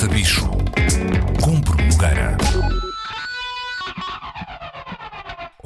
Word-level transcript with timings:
Mata 0.00 0.14
Bicho 0.14 0.48
com 1.42 1.60
Bruno 1.60 1.84
Nogueira. 1.90 2.79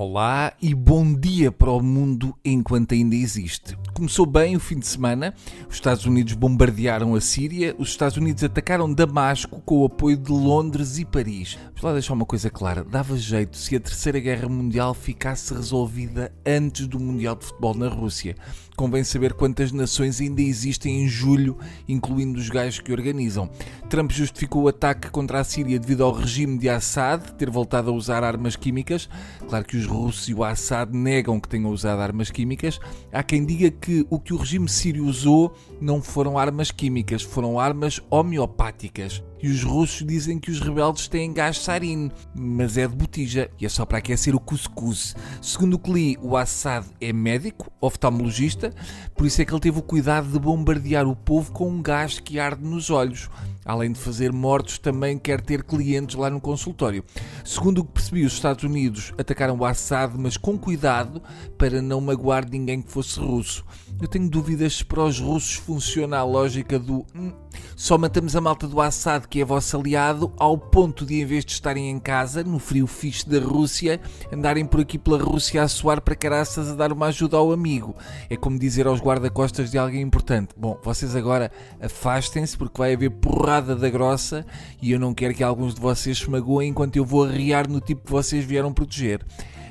Olá 0.00 0.52
e 0.62 0.76
bom 0.76 1.12
dia 1.12 1.50
para 1.50 1.72
o 1.72 1.82
mundo 1.82 2.32
enquanto 2.44 2.94
ainda 2.94 3.16
existe. 3.16 3.76
Começou 3.92 4.24
bem 4.24 4.54
o 4.54 4.60
fim 4.60 4.78
de 4.78 4.86
semana. 4.86 5.34
Os 5.68 5.74
Estados 5.74 6.06
Unidos 6.06 6.34
bombardearam 6.34 7.16
a 7.16 7.20
Síria, 7.20 7.74
os 7.76 7.88
Estados 7.88 8.16
Unidos 8.16 8.44
atacaram 8.44 8.94
Damasco 8.94 9.60
com 9.62 9.78
o 9.80 9.86
apoio 9.86 10.16
de 10.16 10.30
Londres 10.30 10.98
e 10.98 11.04
Paris. 11.04 11.58
Vamos 11.70 11.82
lá 11.82 11.92
deixar 11.94 12.14
uma 12.14 12.24
coisa 12.24 12.48
clara: 12.48 12.84
dava 12.84 13.18
jeito 13.18 13.56
se 13.56 13.74
a 13.74 13.80
Terceira 13.80 14.20
Guerra 14.20 14.48
Mundial 14.48 14.94
ficasse 14.94 15.52
resolvida 15.52 16.32
antes 16.46 16.86
do 16.86 17.00
Mundial 17.00 17.34
de 17.34 17.46
Futebol 17.46 17.74
na 17.74 17.88
Rússia. 17.88 18.36
Convém 18.76 19.02
saber 19.02 19.32
quantas 19.32 19.72
nações 19.72 20.20
ainda 20.20 20.40
existem 20.40 21.02
em 21.02 21.08
julho, 21.08 21.58
incluindo 21.88 22.38
os 22.38 22.48
gajos 22.48 22.78
que 22.78 22.92
organizam. 22.92 23.50
Trump 23.90 24.12
justificou 24.12 24.62
o 24.62 24.68
ataque 24.68 25.10
contra 25.10 25.40
a 25.40 25.44
Síria 25.44 25.80
devido 25.80 26.04
ao 26.04 26.12
regime 26.12 26.56
de 26.56 26.68
Assad 26.68 27.32
ter 27.32 27.50
voltado 27.50 27.90
a 27.90 27.92
usar 27.92 28.22
armas 28.22 28.54
químicas. 28.54 29.08
Claro 29.48 29.64
que 29.64 29.76
os 29.76 29.87
russos 29.88 30.28
e 30.28 30.34
o 30.34 30.44
Assad 30.44 30.94
negam 30.94 31.40
que 31.40 31.48
tenham 31.48 31.70
usado 31.70 32.00
armas 32.00 32.30
químicas. 32.30 32.78
Há 33.12 33.22
quem 33.22 33.44
diga 33.44 33.70
que 33.70 34.06
o 34.08 34.20
que 34.20 34.32
o 34.32 34.36
regime 34.36 34.68
sírio 34.68 35.04
usou 35.04 35.54
não 35.80 36.00
foram 36.00 36.38
armas 36.38 36.70
químicas, 36.70 37.22
foram 37.22 37.58
armas 37.58 38.00
homeopáticas. 38.10 39.22
E 39.40 39.48
os 39.48 39.62
russos 39.62 40.04
dizem 40.04 40.38
que 40.38 40.50
os 40.50 40.60
rebeldes 40.60 41.06
têm 41.06 41.32
gás 41.32 41.58
sarin, 41.58 42.10
mas 42.34 42.76
é 42.76 42.88
de 42.88 42.96
botija 42.96 43.48
e 43.58 43.64
é 43.64 43.68
só 43.68 43.86
para 43.86 43.98
aquecer 43.98 44.34
o 44.34 44.40
cuscuz. 44.40 45.14
Segundo 45.40 45.74
o 45.74 45.78
que 45.78 45.92
li, 45.92 46.18
o 46.20 46.36
Assad 46.36 46.84
é 47.00 47.12
médico, 47.12 47.70
oftalmologista, 47.80 48.74
por 49.14 49.26
isso 49.26 49.40
é 49.40 49.44
que 49.44 49.52
ele 49.52 49.60
teve 49.60 49.78
o 49.78 49.82
cuidado 49.82 50.28
de 50.28 50.38
bombardear 50.38 51.06
o 51.06 51.14
povo 51.14 51.52
com 51.52 51.70
um 51.70 51.80
gás 51.80 52.18
que 52.18 52.40
arde 52.40 52.64
nos 52.64 52.90
olhos. 52.90 53.30
Além 53.68 53.92
de 53.92 53.98
fazer 53.98 54.32
mortos, 54.32 54.78
também 54.78 55.18
quer 55.18 55.42
ter 55.42 55.62
clientes 55.62 56.16
lá 56.16 56.30
no 56.30 56.40
consultório. 56.40 57.04
Segundo 57.44 57.80
o 57.80 57.84
que 57.84 57.92
percebi, 57.92 58.24
os 58.24 58.32
Estados 58.32 58.64
Unidos 58.64 59.12
atacaram 59.18 59.58
o 59.58 59.64
Assad, 59.66 60.14
mas 60.16 60.38
com 60.38 60.56
cuidado 60.56 61.22
para 61.58 61.82
não 61.82 62.00
magoar 62.00 62.48
ninguém 62.48 62.80
que 62.80 62.90
fosse 62.90 63.20
russo. 63.20 63.62
Eu 64.00 64.08
tenho 64.08 64.26
dúvidas 64.30 64.78
se 64.78 64.84
para 64.86 65.04
os 65.04 65.20
russos 65.20 65.56
funciona 65.56 66.16
a 66.16 66.24
lógica 66.24 66.78
do 66.78 67.04
hum, 67.14 67.30
só 67.78 67.96
matamos 67.96 68.34
a 68.34 68.40
malta 68.40 68.66
do 68.66 68.80
Assad, 68.80 69.28
que 69.28 69.40
é 69.40 69.44
vosso 69.44 69.76
aliado, 69.76 70.32
ao 70.36 70.58
ponto 70.58 71.06
de, 71.06 71.20
em 71.20 71.24
vez 71.24 71.44
de 71.44 71.52
estarem 71.52 71.88
em 71.88 72.00
casa, 72.00 72.42
no 72.42 72.58
frio 72.58 72.88
fixe 72.88 73.26
da 73.28 73.38
Rússia, 73.38 74.00
andarem 74.32 74.66
por 74.66 74.80
aqui 74.80 74.98
pela 74.98 75.16
Rússia 75.16 75.62
a 75.62 75.68
suar 75.68 76.00
para 76.00 76.16
caraças 76.16 76.70
a 76.70 76.74
dar 76.74 76.92
uma 76.92 77.06
ajuda 77.06 77.36
ao 77.36 77.52
amigo. 77.52 77.94
É 78.28 78.36
como 78.36 78.58
dizer 78.58 78.88
aos 78.88 79.00
guarda-costas 79.00 79.70
de 79.70 79.78
alguém 79.78 80.02
importante: 80.02 80.56
Bom, 80.56 80.76
vocês 80.82 81.14
agora 81.14 81.52
afastem-se 81.80 82.58
porque 82.58 82.78
vai 82.78 82.94
haver 82.94 83.12
porrada 83.12 83.76
da 83.76 83.88
grossa 83.88 84.44
e 84.82 84.90
eu 84.90 84.98
não 84.98 85.14
quero 85.14 85.32
que 85.32 85.44
alguns 85.44 85.72
de 85.72 85.80
vocês 85.80 86.18
se 86.18 86.28
magoem 86.28 86.70
enquanto 86.70 86.96
eu 86.96 87.04
vou 87.04 87.26
arriar 87.26 87.68
no 87.68 87.80
tipo 87.80 88.06
que 88.06 88.10
vocês 88.10 88.44
vieram 88.44 88.72
proteger. 88.72 89.24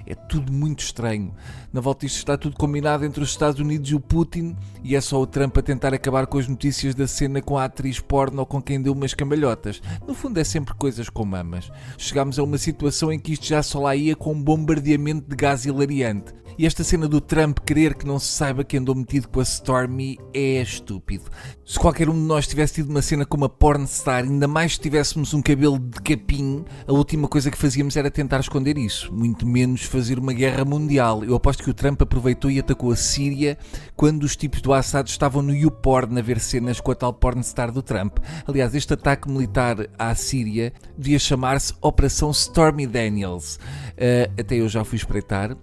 É 0.08 0.16
tudo 0.16 0.52
muito 0.52 0.80
estranho. 0.80 1.34
Na 1.72 1.82
volta 1.82 2.06
isto 2.06 2.18
está 2.18 2.38
tudo 2.38 2.56
combinado 2.56 3.04
entre 3.04 3.22
os 3.22 3.30
Estados 3.30 3.60
Unidos 3.60 3.90
e 3.92 3.96
o 3.96 4.00
Putin 4.00 4.56
e 4.84 4.96
é 4.96 5.02
só 5.02 5.22
o 5.22 5.28
Trump 5.28 5.58
a 5.58 5.62
tentar 5.62 5.94
acabar 5.94 6.26
com 6.28 6.38
as 6.38 6.48
notícias 6.48 6.96
da 6.96 7.08
cena 7.08 7.42
com 7.42 7.58
a 7.58 7.66
atriz 7.66 8.00
porno 8.00 8.40
ou 8.40 8.46
com 8.46 8.62
quem 8.62 8.82
deu 8.82 8.94
umas 8.94 9.14
cambalhotas. 9.14 9.82
No 10.08 10.14
fundo 10.14 10.40
é 10.40 10.44
sempre 10.44 10.74
coisas 10.76 11.10
com 11.10 11.26
mamas. 11.26 11.70
Chegámos 11.98 12.40
a 12.40 12.44
uma 12.44 12.58
situação 12.58 13.12
em 13.12 13.20
que 13.20 13.34
isto 13.34 13.46
já 13.46 13.62
só 13.62 13.82
lá 13.82 13.96
ia 13.96 14.16
com 14.16 14.34
um 14.34 14.42
bombardeamento 14.42 15.30
de 15.30 15.36
gás 15.36 15.66
hilariante. 15.66 16.34
E 16.60 16.66
esta 16.66 16.84
cena 16.84 17.08
do 17.08 17.22
Trump 17.22 17.60
querer 17.60 17.94
que 17.94 18.08
não 18.08 18.18
se 18.18 18.30
saiba 18.30 18.64
que 18.64 18.78
andou 18.78 18.96
metido 18.96 19.28
com 19.28 19.40
a 19.40 19.44
Stormy 19.44 20.18
é 20.34 20.60
estúpido. 20.60 21.26
Se 21.64 21.78
qualquer 21.78 22.10
um 22.10 22.14
de 22.14 22.22
nós 22.22 22.48
tivesse 22.48 22.74
tido 22.74 22.90
uma 22.90 23.04
cena 23.04 23.28
com 23.28 23.38
uma 23.38 23.48
pornstar, 23.48 24.24
ainda 24.24 24.48
mais 24.48 24.74
se 24.74 24.80
tivéssemos 24.80 25.36
um 25.36 25.42
cabelo 25.42 25.78
de 25.78 26.02
capim, 26.02 26.66
a 26.88 26.92
última 26.92 27.28
coisa 27.28 27.52
que 27.52 27.58
fazíamos 27.60 27.96
era 27.96 28.10
tentar 28.10 28.40
esconder 28.40 28.76
isso. 28.76 29.14
Muito 29.14 29.46
menos 29.46 29.84
fazer 29.84 30.18
uma 30.18 30.34
guerra 30.34 30.66
mundial. 30.66 31.24
Eu 31.24 31.36
aposto 31.36 31.64
que 31.64 31.70
o 31.70 31.76
Trump 31.76 32.02
aproveitou 32.02 32.50
e 32.50 32.58
atacou 32.58 32.92
a 32.92 32.96
Síria 32.96 33.56
quando 33.96 34.24
os 34.24 34.36
tipos 34.36 34.60
do 34.60 34.74
Assad 34.74 35.08
estavam 35.08 35.44
no 35.44 35.54
YouPorn 35.54 36.18
a 36.18 36.24
ver 36.24 36.40
cenas 36.40 36.82
com 36.82 36.92
a 36.92 36.96
tal 36.96 37.14
pornstar 37.14 37.72
do 37.72 37.84
Trump. 37.84 38.18
Aliás, 38.48 38.74
este 38.74 38.96
ataque 38.96 39.30
militar 39.30 39.88
à 40.00 40.16
Síria 40.16 40.74
devia 40.98 41.20
chamar-se 41.20 41.76
Operação 41.82 42.32
Stormy 42.32 42.88
Daniels. 42.88 43.58
Uh, 43.94 44.42
até 44.42 44.56
eu 44.56 44.68
já 44.68 44.84
fui 44.84 44.96
espreitar 44.96 45.56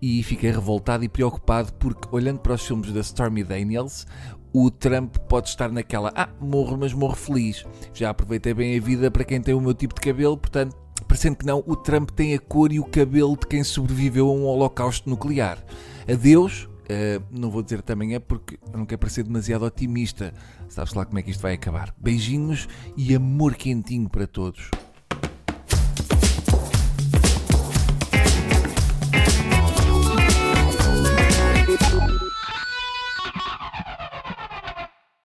e 0.00 0.22
fiquei 0.22 0.50
revoltado 0.50 1.04
e 1.04 1.08
preocupado 1.08 1.72
porque, 1.74 2.08
olhando 2.10 2.40
para 2.40 2.54
os 2.54 2.66
filmes 2.66 2.92
da 2.92 3.00
Stormy 3.00 3.42
Daniels, 3.42 4.06
o 4.52 4.70
Trump 4.70 5.16
pode 5.28 5.48
estar 5.48 5.70
naquela 5.70 6.12
ah, 6.14 6.28
morro, 6.40 6.76
mas 6.78 6.92
morro 6.92 7.14
feliz. 7.14 7.64
Já 7.92 8.10
aproveitei 8.10 8.54
bem 8.54 8.76
a 8.76 8.80
vida 8.80 9.10
para 9.10 9.24
quem 9.24 9.40
tem 9.40 9.54
o 9.54 9.60
meu 9.60 9.74
tipo 9.74 9.94
de 9.94 10.00
cabelo, 10.00 10.36
portanto, 10.36 10.76
parecendo 11.06 11.36
que 11.36 11.46
não, 11.46 11.62
o 11.66 11.76
Trump 11.76 12.10
tem 12.10 12.34
a 12.34 12.38
cor 12.38 12.72
e 12.72 12.80
o 12.80 12.84
cabelo 12.84 13.36
de 13.36 13.46
quem 13.46 13.62
sobreviveu 13.62 14.28
a 14.28 14.32
um 14.32 14.44
holocausto 14.44 15.08
nuclear. 15.08 15.62
Adeus. 16.10 16.68
Uh, 16.86 17.20
não 17.32 17.50
vou 17.50 17.64
dizer 17.64 17.82
também 17.82 18.14
é 18.14 18.20
porque 18.20 18.60
não 18.72 18.86
quero 18.86 19.00
parecer 19.00 19.24
demasiado 19.24 19.64
otimista. 19.64 20.32
Sabe-se 20.68 20.96
lá 20.96 21.04
como 21.04 21.18
é 21.18 21.22
que 21.22 21.32
isto 21.32 21.42
vai 21.42 21.54
acabar. 21.54 21.92
Beijinhos 21.98 22.68
e 22.96 23.12
amor 23.12 23.56
quentinho 23.56 24.08
para 24.08 24.24
todos. 24.24 24.70